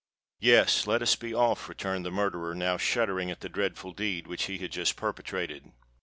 [0.39, 4.57] "Yes—let us be off," returned the murderer, now shuddering at the dreadful deed which he
[4.57, 5.73] had just perpetrated.